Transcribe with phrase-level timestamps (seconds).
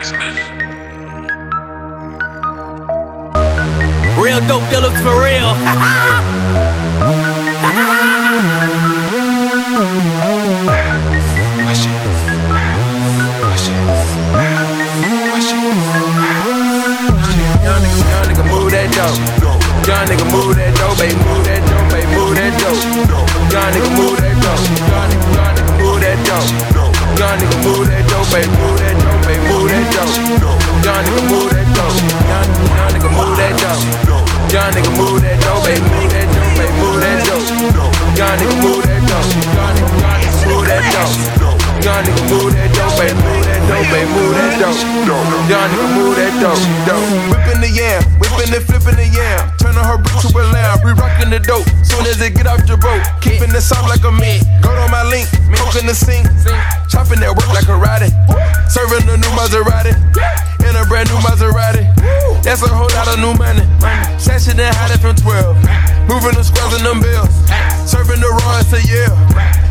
[0.00, 0.40] Blacksmith.
[4.16, 5.52] Real dope dealers for real.
[19.86, 22.80] Young nigga, move that dope, baby, move that dope, baby, move that dope.
[23.52, 24.64] Young nigga, move that dope.
[24.88, 26.48] Young nigga, move that dope.
[27.18, 28.79] Young nigga, move that dope, baby, move
[45.60, 46.56] Young nigga, move that dope,
[46.88, 47.04] dope.
[47.28, 49.52] Whipping the yam, whipping and flipping the yam.
[49.60, 51.68] Turning her brick to a lamb, re rocking the dope.
[51.84, 54.40] Soon as it get off your boat, keeping it soft like a meat.
[54.64, 55.28] Go on my link,
[55.60, 56.24] poking the sink,
[56.88, 58.08] chopping that work like a riding.
[58.72, 59.92] Serving a new Maserati,
[60.64, 61.84] in a brand new Maserati.
[62.40, 63.60] That's a whole lot of new money.
[64.16, 65.60] Sashing and hiding from 12.
[66.08, 67.28] Moving the squares and them bills.
[67.84, 69.12] Serving the raw a year.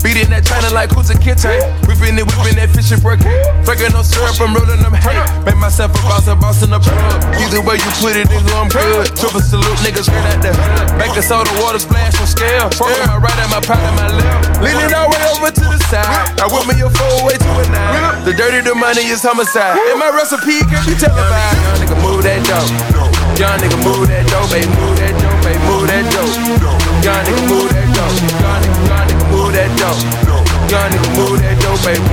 [0.00, 1.52] Beating that China like who's a kitten.
[1.84, 3.28] Whipping it, whipping that fishing broken.
[3.74, 5.18] Fucking no syrup, I'm rolling them hay.
[5.42, 7.18] Make myself a boss, a boss in the plug.
[7.42, 9.10] Either way you put it, nigga, I'm good.
[9.18, 10.94] Triple salute, niggas straight out the hood.
[10.94, 12.70] Back the soda, water splash on scale.
[12.78, 14.62] Fork on my right and my pot in my left.
[14.62, 16.06] Leaning all way over to the side.
[16.38, 18.22] I whip me a four way to a nine.
[18.22, 19.74] The dirty, the money is homicide.
[19.90, 21.58] And my recipe can be televised.
[21.58, 22.70] Young nigga, move that dope.
[23.42, 26.30] Young nigga, move that dope, baby, move that dope, baby, move that dope.
[27.02, 28.22] Young nigga, move that dope.
[28.38, 29.98] Young nigga, move that dope.
[30.70, 32.06] Young nigga, move that dope, baby,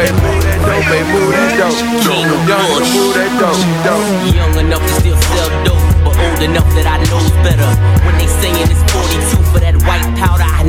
[0.00, 1.36] baby, move that dope, baby, move.
[1.60, 4.00] Young move that dope.
[4.32, 7.68] Young enough to still sell dope, but old enough that I knows better.
[8.04, 10.64] When they saying it's 42 for that white powder, I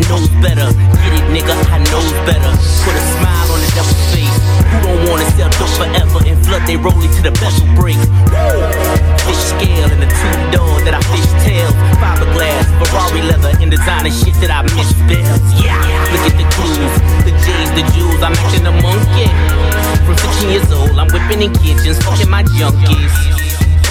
[21.79, 23.15] in fucking my junkies.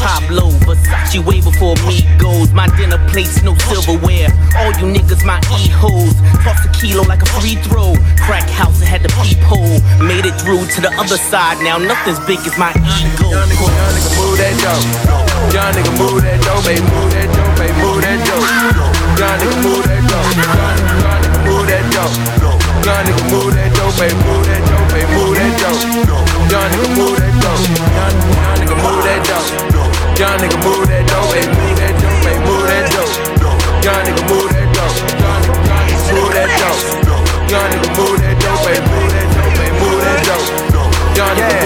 [0.00, 2.52] Pablo, Versace way before me goes.
[2.52, 4.28] My dinner plates, no silverware.
[4.56, 6.14] All you niggas, my e-hoes.
[6.44, 7.94] Toss a kilo like a free throw.
[8.16, 9.80] Crack house, I had the peephole.
[10.00, 11.60] Made it through to the other side.
[11.62, 13.28] Now nothing's big as my ego.
[13.28, 13.68] Young nigga,
[14.16, 14.84] move that dope.
[15.52, 18.44] Young nigga, move that dope, baby, move that dope, baby, move that dope.
[19.20, 20.32] Young nigga, move that dope.
[20.40, 22.16] Young nigga, move that dope.
[22.80, 24.16] Young nigga, move that dope, baby,
[30.50, 33.14] nigga, move that dope, baby, move that dope, baby, move that dope.
[33.84, 34.96] Young nigga, move that dope.
[36.10, 36.82] Move that dope.
[37.50, 40.46] Young nigga, move that dope, baby, move that dope, baby, move that dope.
[41.16, 41.59] Young nigga,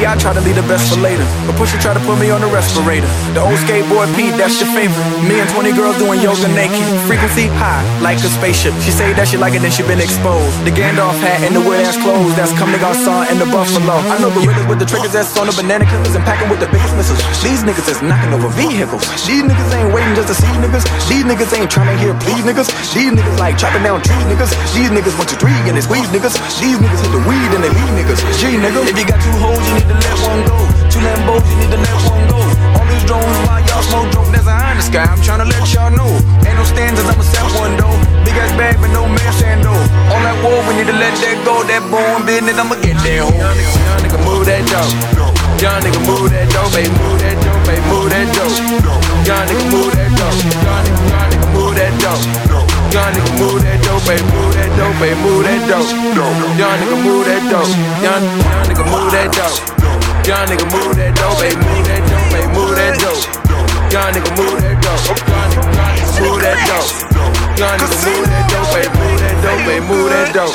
[0.00, 1.28] Me, I try to leave the best for later.
[1.44, 3.04] But Pusha try to put me on the respirator.
[3.36, 4.96] The old skateboard Pete, that's your favorite.
[5.28, 6.80] Me and 20 girls doing yoga naked.
[7.04, 8.72] Frequency high, like a spaceship.
[8.80, 10.56] She say that she like it, then she been exposed.
[10.64, 12.32] The Gandalf hat and the weird ass clothes.
[12.32, 14.00] That's coming nigga saw in the buffalo.
[14.08, 16.64] I know the gorillas with the triggers that's on the banana killers and packing with
[16.64, 17.20] the biggest missiles.
[17.44, 19.04] These niggas is knocking over vehicles.
[19.28, 20.88] These niggas ain't waiting just to see niggas.
[21.12, 22.72] These niggas ain't trying to hear please niggas.
[22.88, 24.48] These niggas like chopping down trees niggas.
[24.72, 26.40] These niggas want to three and they squeeze niggas.
[26.56, 28.24] These niggas hit the weed and they leave niggas.
[28.40, 28.88] G niggas.
[28.88, 30.58] if you got two hoes, you need to let one go.
[30.86, 32.40] Two Lambos, you need to let one go.
[32.78, 35.06] All these drones while y'all smoke dope, there's a eye in the sky.
[35.06, 36.10] I'm trying to let y'all know.
[36.46, 37.96] Ain't no standards, I'ma set one though.
[38.22, 39.82] Big ass bag, but no man stand though.
[40.10, 41.62] All that war, we need to let that go.
[41.66, 43.34] That born business, I'ma get that hoe.
[43.34, 44.94] Young nigga, young nigga, move that dope.
[45.58, 48.54] Young nigga, move that dope, baby, move that dope, baby, move that dope.
[49.26, 50.38] Young nigga, move that dope.
[50.40, 51.39] Young nigga, young nigga,
[51.70, 52.18] move that dope.
[52.90, 55.86] Young nigga, move that dope, baby, move that dope, baby, move that dope.
[56.58, 57.70] Young nigga, move that dope.
[58.02, 58.26] Young,
[58.66, 59.54] nigga, move that dope.
[60.26, 63.22] Young nigga, move that dope, baby, move that dope, baby, move that dope.
[63.94, 64.98] Young nigga, move that dope.
[65.22, 65.70] Young nigga,
[66.18, 66.90] move that dope.
[67.54, 70.54] Young nigga, move that dope, baby, move that dope, baby, move that dope.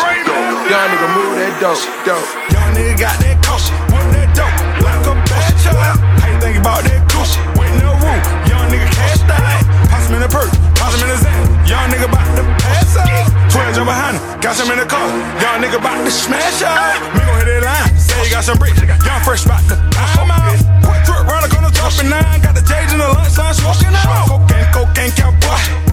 [0.68, 2.28] Young nigga, move that dope, dope.
[2.52, 3.72] Young nigga got that coach,
[15.42, 17.00] Young nigga about to smash out.
[17.14, 18.82] Me gon' hit that line, say he got some bricks.
[18.82, 19.76] Young fresh about to
[20.20, 20.58] I'm out.
[20.84, 22.42] Quick trip round the corner, top and nine.
[22.42, 24.28] Got the J's in the lunch line, smoking out.
[24.28, 25.85] Cocaine, cocaine, cowboy.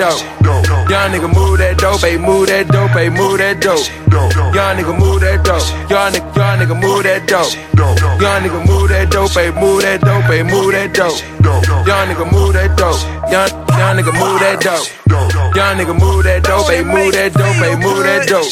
[0.00, 0.40] Dope.
[0.90, 3.84] Young nigga move that dope, ayy, move that dope, ayy, move that dope.
[4.56, 5.62] Young nigga move that dope.
[5.90, 7.52] Young nigga, young nigga move that dope.
[8.20, 11.20] Young nigga move that dope, ayy, move that dope, ayy, move that dope.
[11.86, 13.00] Young nigga move that dope.
[13.30, 14.88] Young, young nigga move that dope.
[15.54, 18.50] Young nigga move that dope, ayy, move that dope, ayy, move that dope.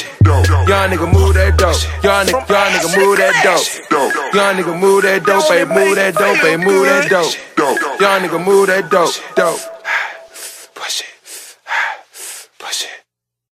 [0.69, 1.81] Young nigga move that dope.
[2.05, 3.67] Young nigga, young nigga move that dope.
[4.35, 7.35] Young nigga move that dope, ayy, move that dope, ayy, move that dope.
[8.01, 9.78] Young nigga move that dope, dope.